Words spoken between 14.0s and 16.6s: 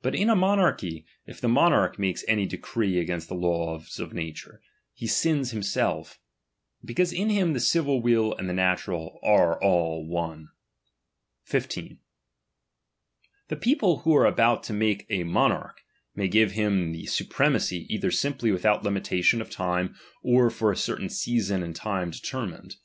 are about to make a mo narch, may give